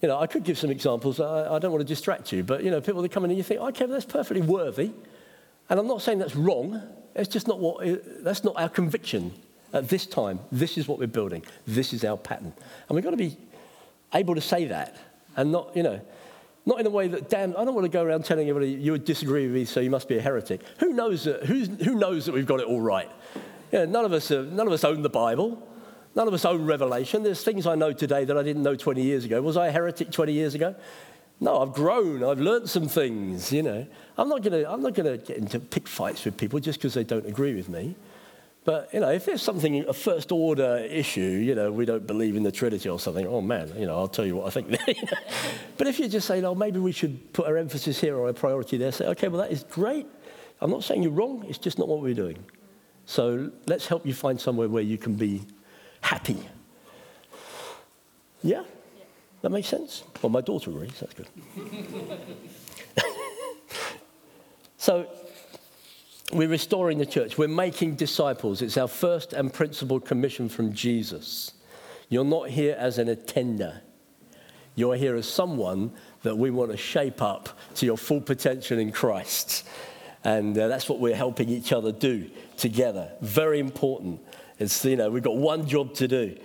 [0.01, 1.21] you know, I could give some examples.
[1.21, 3.39] I, I don't want to distract you, but you know, people that come in and
[3.39, 4.91] you think, okay, that's perfectly worthy.
[5.71, 6.83] And I'm not saying that's wrong.
[7.15, 7.85] It's just not what,
[8.25, 9.33] that's not our conviction
[9.73, 10.41] at this time.
[10.51, 11.45] This is what we're building.
[11.67, 12.53] This is our pattern.
[12.89, 13.37] And we've got to be
[14.13, 14.97] able to say that
[15.37, 16.01] and not, you know,
[16.67, 18.93] not in a way that, damn, I don't want to go around telling everybody you
[18.93, 20.61] would disagree with me, so you must be a heretic.
[20.79, 23.11] Who knows that, who knows that we've got it all right?
[23.79, 25.67] You know, none, of us, uh, none of us own the Bible.
[26.15, 27.23] None of us own revelation.
[27.23, 29.41] There's things I know today that I didn't know 20 years ago.
[29.41, 30.75] Was I a heretic 20 years ago?
[31.41, 32.23] No, I've grown.
[32.23, 33.87] I've learned some things, you know.
[34.19, 37.55] I'm not going to get into pick fights with people just because they don't agree
[37.55, 37.97] with me.
[38.65, 42.37] But, you know, if there's something, a first order issue, you know, we don't believe
[42.37, 44.69] in the Trinity or something, oh man, you know, I'll tell you what I think
[45.79, 48.33] but if you just say, oh, maybe we should put our emphasis here or our
[48.33, 50.07] priority there, say, okay, well, that is great.
[50.61, 52.39] I'm not saying you're wrong, it's just not what we're doing.
[53.13, 55.43] So let's help you find somewhere where you can be
[56.01, 56.49] happy.
[58.43, 58.63] Yeah?
[59.43, 60.03] That makes sense?
[60.23, 61.27] Well, my daughter agrees, that's good.
[64.79, 65.07] so,
[66.33, 67.37] we're restoring the church.
[67.37, 68.63] We're making disciples.
[68.63, 71.53] It's our first and principal commission from Jesus.
[72.09, 73.83] You're not here as an attender.
[74.75, 78.91] You're here as someone that we want to shape up to your full potential in
[78.91, 79.69] Christ.
[80.25, 82.31] And uh, that's what we're helping each other do
[82.63, 83.11] together.
[83.21, 84.21] Very important.
[84.59, 86.37] It's, you know, we've got one job to do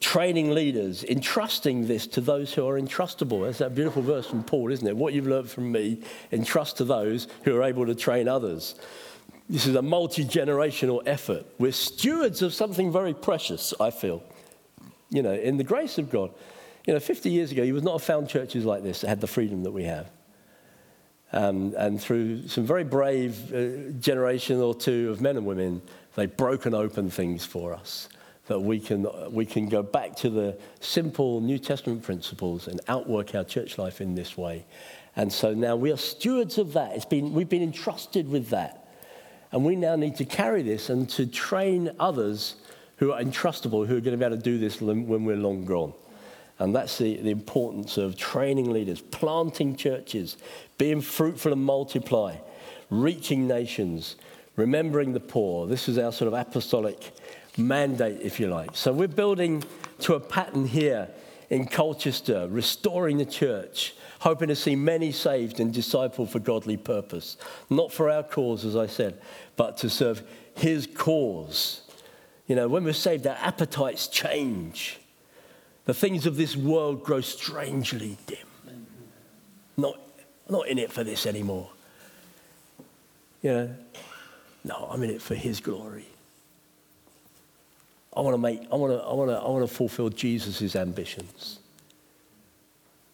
[0.00, 3.46] training leaders, entrusting this to those who are entrustable.
[3.46, 4.94] That's that beautiful verse from Paul, isn't it?
[4.94, 8.74] What you've learned from me, entrust to those who are able to train others.
[9.48, 11.46] This is a multi generational effort.
[11.58, 14.22] We're stewards of something very precious, I feel,
[15.08, 16.34] you know, in the grace of God.
[16.86, 19.20] You know, 50 years ago, you would not have found churches like this that had
[19.20, 20.10] the freedom that we have.
[21.34, 25.82] Um, and through some very brave uh, generation or two of men and women,
[26.14, 28.08] they've broken open things for us
[28.46, 33.34] that we can, we can go back to the simple New Testament principles and outwork
[33.34, 34.64] our church life in this way.
[35.16, 36.94] And so now we are stewards of that.
[36.94, 38.86] It's been, we've been entrusted with that.
[39.50, 42.56] And we now need to carry this and to train others
[42.98, 45.64] who are entrustable, who are going to be able to do this when we're long
[45.64, 45.94] gone.
[46.58, 50.36] And that's the, the importance of training leaders, planting churches,
[50.78, 52.36] being fruitful and multiply,
[52.90, 54.16] reaching nations,
[54.56, 55.66] remembering the poor.
[55.66, 57.12] This is our sort of apostolic
[57.56, 58.70] mandate, if you like.
[58.74, 59.64] So we're building
[60.00, 61.08] to a pattern here
[61.50, 67.36] in Colchester, restoring the church, hoping to see many saved and discipled for godly purpose.
[67.68, 69.20] Not for our cause, as I said,
[69.56, 70.22] but to serve
[70.56, 71.82] his cause.
[72.46, 74.98] You know, when we're saved, our appetites change.
[75.84, 78.86] The things of this world grow strangely dim.
[79.76, 79.98] Not,
[80.48, 81.70] not in it for this anymore.
[83.42, 83.74] You know,
[84.64, 86.06] no, I'm in it for his glory.
[88.16, 90.76] I want to make, I want to, I want to, I want to fulfill Jesus'
[90.76, 91.58] ambitions.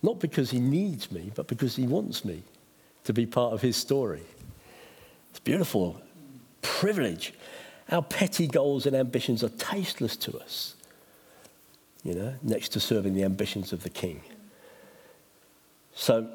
[0.03, 2.43] Not because he needs me, but because he wants me
[3.05, 4.23] to be part of his story.
[5.31, 6.01] It's beautiful.
[6.63, 7.35] Privilege.
[7.91, 10.75] Our petty goals and ambitions are tasteless to us,
[12.05, 14.23] you know, next to serving the ambitions of the king.
[15.95, 16.31] So,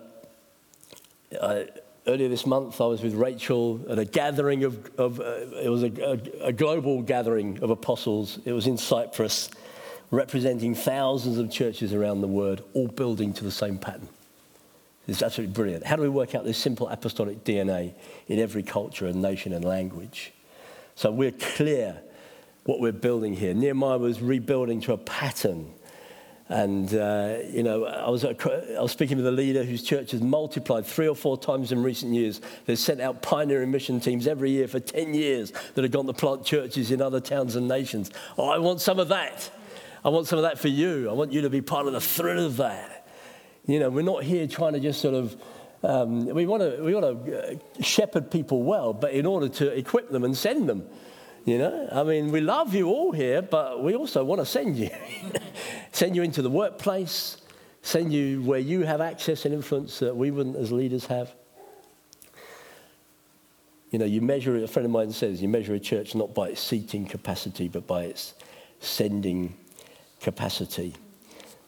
[1.42, 1.68] I,
[2.08, 5.24] earlier this month, I was with Rachel at a gathering of, of uh,
[5.64, 5.92] it was a,
[6.44, 8.40] a, a, global gathering of apostles.
[8.46, 9.50] It was in Cyprus,
[10.12, 14.08] representing thousands of churches around the world, all building to the same pattern.
[15.08, 15.86] It's absolutely brilliant.
[15.86, 17.94] How do we work out this simple apostolic DNA
[18.28, 20.34] in every culture and nation and language?
[20.96, 22.02] So we're clear
[22.66, 23.54] what we're building here.
[23.54, 25.74] Nehemiah was rebuilding to a pattern
[26.48, 28.36] and, uh, you know, I was, I
[28.80, 32.14] was speaking with a leader whose church has multiplied three or four times in recent
[32.14, 32.40] years.
[32.66, 36.14] They've sent out pioneering mission teams every year for 10 years that have gone to
[36.14, 38.12] plant churches in other towns and nations.
[38.38, 39.50] Oh, I want some of that.
[40.04, 41.10] I want some of that for you.
[41.10, 43.08] I want you to be part of the thrill of that.
[43.66, 45.36] You know, we're not here trying to just sort of,
[45.82, 49.76] um, we want to we want to uh, shepherd people well, but in order to
[49.76, 50.88] equip them and send them.
[51.46, 54.78] You know, I mean, we love you all here, but we also want to send
[54.78, 54.90] you.
[55.92, 57.38] send you into the workplace,
[57.84, 61.32] send you where you have access and influence that we wouldn't as leaders have.
[63.92, 66.50] You know, you measure, a friend of mine says, you measure a church not by
[66.50, 68.34] its seating capacity, but by its
[68.80, 69.56] sending
[70.22, 70.96] capacity.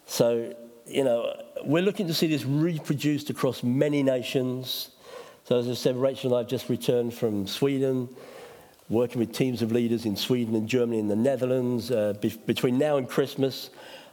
[0.07, 0.55] So,
[0.87, 4.89] you know, we're looking to see this reproduced across many nations.
[5.43, 8.09] So, as I said, Rachel and I have just returned from Sweden
[8.89, 11.91] working with teams of leaders in Sweden and Germany and the Netherlands.
[11.91, 13.69] Uh, be- between now and Christmas,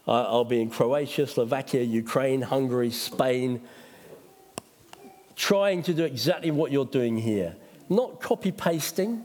[0.09, 3.61] uh, I'll be in Croatia, Slovakia, Ukraine, Hungary, Spain,
[5.37, 7.55] trying to do exactly what you're doing here.
[7.89, 9.23] Not copy pasting,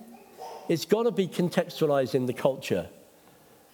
[0.68, 2.88] it's got to be contextualized in the culture.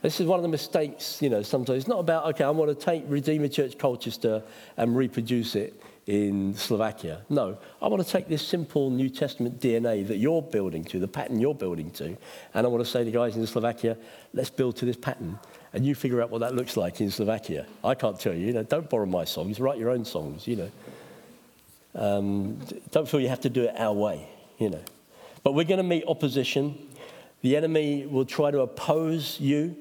[0.01, 1.79] This is one of the mistakes, you know, sometimes.
[1.79, 4.43] It's not about, okay, I want to take Redeemer Church Colchester
[4.77, 7.21] and reproduce it in Slovakia.
[7.29, 11.07] No, I want to take this simple New Testament DNA that you're building to, the
[11.07, 12.15] pattern you're building to,
[12.53, 13.97] and I want to say to guys in Slovakia,
[14.33, 15.39] let's build to this pattern.
[15.73, 17.65] And you figure out what that looks like in Slovakia.
[17.83, 20.55] I can't tell you, you know, don't borrow my songs, write your own songs, you
[20.55, 20.71] know.
[21.95, 22.59] Um,
[22.91, 24.29] don't feel you have to do it our way,
[24.59, 24.83] you know.
[25.43, 26.77] But we're going to meet opposition.
[27.41, 29.75] The enemy will try to oppose you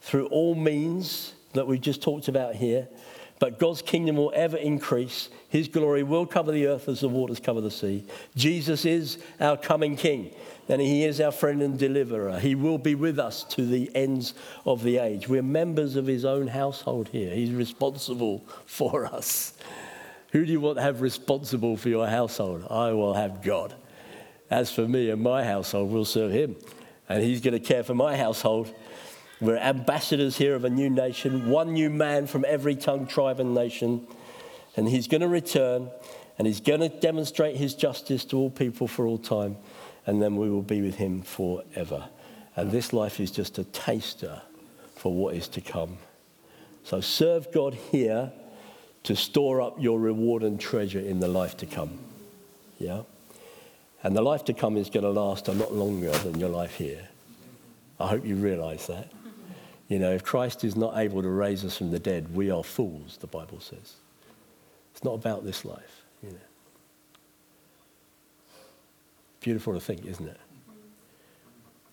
[0.00, 2.88] through all means that we've just talked about here.
[3.38, 5.28] But God's kingdom will ever increase.
[5.48, 8.04] His glory will cover the earth as the waters cover the sea.
[8.36, 10.34] Jesus is our coming King,
[10.68, 12.38] and He is our friend and deliverer.
[12.38, 14.34] He will be with us to the ends
[14.66, 15.28] of the age.
[15.28, 17.34] We're members of His own household here.
[17.34, 19.54] He's responsible for us.
[20.32, 22.66] Who do you want to have responsible for your household?
[22.68, 23.74] I will have God.
[24.50, 26.56] As for me and my household, we'll serve Him,
[27.08, 28.74] and He's going to care for my household.
[29.40, 33.54] We're ambassadors here of a new nation, one new man from every tongue, tribe, and
[33.54, 34.06] nation.
[34.76, 35.90] And he's going to return
[36.38, 39.56] and he's going to demonstrate his justice to all people for all time.
[40.06, 42.08] And then we will be with him forever.
[42.56, 44.42] And this life is just a taster
[44.96, 45.98] for what is to come.
[46.82, 48.32] So serve God here
[49.04, 51.98] to store up your reward and treasure in the life to come.
[52.78, 53.02] Yeah?
[54.02, 56.74] And the life to come is going to last a lot longer than your life
[56.74, 57.08] here.
[58.00, 59.12] I hope you realize that.
[59.88, 62.62] You know, if Christ is not able to raise us from the dead, we are
[62.62, 63.94] fools, the Bible says.
[64.92, 66.36] It's not about this life, you know.
[69.40, 70.40] Beautiful to think, isn't it?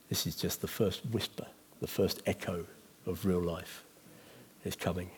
[0.10, 1.46] This is just the first whisper,
[1.80, 2.66] the first echo
[3.06, 3.84] of real life
[4.66, 5.10] is coming.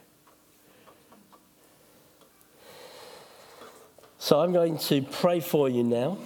[4.19, 6.17] So I'm going to pray for you now.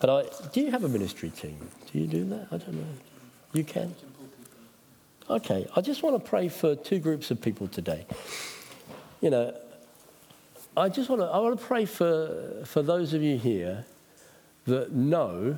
[0.00, 1.56] But I, do you have a ministry team?
[1.92, 2.48] Do you do that?
[2.50, 2.86] I don't know.
[3.52, 3.94] You can?
[5.30, 8.04] Okay, I just want to pray for two groups of people today.
[9.20, 9.56] You know,
[10.76, 13.84] I just want to, I want to pray for, for those of you here
[14.66, 15.56] that know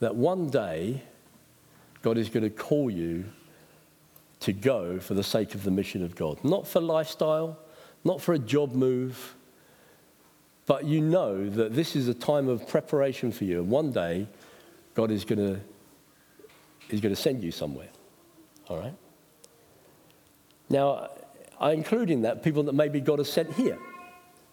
[0.00, 1.00] that one day
[2.02, 3.26] God is going to call you
[4.40, 6.42] to go for the sake of the mission of God.
[6.42, 7.60] Not for lifestyle,
[8.02, 9.36] not for a job move,
[10.66, 13.60] but you know that this is a time of preparation for you.
[13.60, 14.26] And one day,
[14.94, 15.60] God is going to,
[16.90, 17.86] is going to send you somewhere.
[18.72, 18.94] All right?
[20.70, 21.10] Now,
[21.60, 23.78] I include in that people that maybe God has sent here.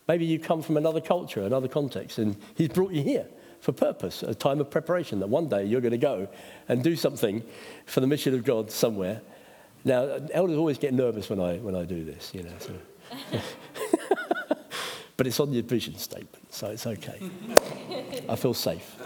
[0.09, 3.27] Maybe you come from another culture, another context, and He's brought you here
[3.61, 6.27] for purpose, a time of preparation that one day you're going to go
[6.67, 7.43] and do something
[7.85, 9.21] for the mission of God somewhere.
[9.85, 12.51] Now, elders always get nervous when I, when I do this, you know.
[12.59, 12.73] So.
[15.17, 17.19] but it's on your vision statement, so it's okay.
[18.27, 18.97] I feel safe.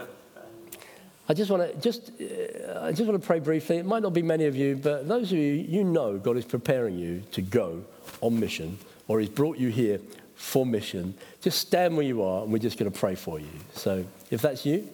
[1.28, 3.78] I just want to just uh, I just want to pray briefly.
[3.78, 6.46] It might not be many of you, but those of you you know God is
[6.46, 7.84] preparing you to go
[8.22, 10.00] on mission, or He's brought you here
[10.36, 11.14] for mission.
[11.42, 13.48] Just stand where you are, and we're just going to pray for you.
[13.74, 14.90] So if that's you,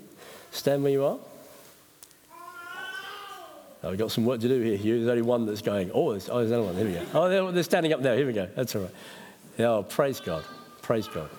[0.52, 1.18] stand where you are.
[3.82, 4.98] Oh, we've got some work to do here, Hugh.
[4.98, 5.90] There's only one that's going.
[5.94, 6.76] Oh, there's, oh, there's another one.
[6.76, 7.06] Here we go.
[7.14, 8.18] Oh, they're, standing up there.
[8.18, 8.48] Here we go.
[8.54, 8.92] That's all right.
[9.60, 10.44] Oh, praise God.
[10.82, 11.30] Praise God.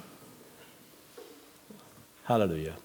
[2.25, 2.77] Hallelujah.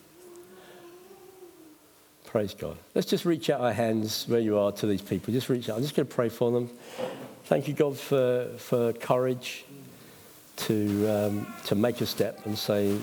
[2.35, 2.75] Praise God.
[2.93, 5.33] Let's just reach out our hands where you are to these people.
[5.33, 5.77] Just reach out.
[5.77, 6.69] I'm just going to pray for them.
[7.45, 9.63] Thank you, God, for, for courage
[10.57, 12.97] to, um, to make a step and say,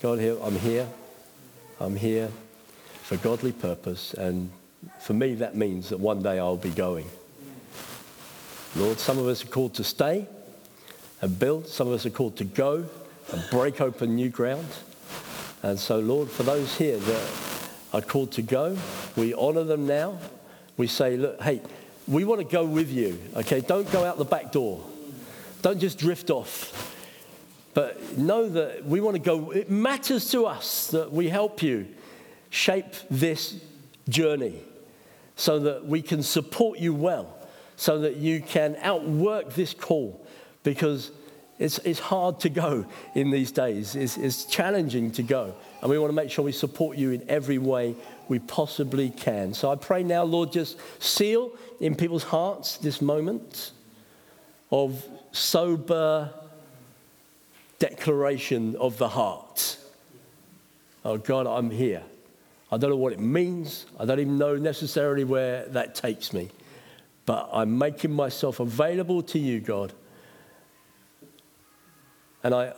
[0.00, 0.88] God, here, I'm here.
[1.78, 2.30] I'm here
[3.02, 4.14] for godly purpose.
[4.14, 4.50] And
[4.98, 7.04] for me, that means that one day I'll be going.
[8.76, 10.26] Lord, some of us are called to stay
[11.20, 11.66] and build.
[11.66, 12.86] Some of us are called to go
[13.30, 14.68] and break open new ground.
[15.62, 17.57] And so, Lord, for those here that
[17.92, 18.76] are called to go.
[19.16, 20.18] We honor them now.
[20.76, 21.60] We say, look, hey,
[22.06, 23.60] we want to go with you, okay?
[23.60, 24.84] Don't go out the back door.
[25.62, 26.94] Don't just drift off.
[27.74, 29.50] But know that we want to go.
[29.50, 31.86] It matters to us that we help you
[32.50, 33.60] shape this
[34.08, 34.62] journey
[35.36, 37.36] so that we can support you well,
[37.76, 40.26] so that you can outwork this call
[40.62, 41.12] because
[41.58, 43.94] it's, it's hard to go in these days.
[43.94, 45.54] It's, it's challenging to go.
[45.80, 47.94] And we want to make sure we support you in every way
[48.28, 49.54] we possibly can.
[49.54, 53.72] So I pray now, Lord, just seal in people's hearts this moment
[54.70, 56.32] of sober
[57.78, 59.76] declaration of the heart.
[61.04, 62.02] Oh, God, I'm here.
[62.70, 63.86] I don't know what it means.
[63.98, 66.50] I don't even know necessarily where that takes me.
[67.24, 69.92] But I'm making myself available to you, God.
[72.42, 72.72] And I,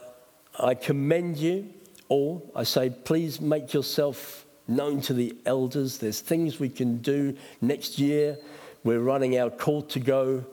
[0.59, 1.73] I commend you
[2.11, 2.53] all.
[2.55, 5.97] I say, please make yourself known to the elders.
[5.97, 8.37] There's things we can do next year.
[8.85, 10.45] We're running our call to go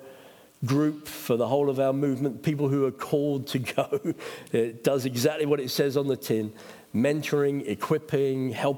[0.65, 4.15] group for the whole of our movement, people who are called to go.
[4.51, 6.53] It does exactly what it says on the tin
[6.95, 8.75] mentoring, equipping, helping